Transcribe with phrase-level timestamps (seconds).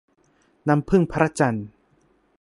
[0.67, 1.67] น้ำผึ้งพระจันทร์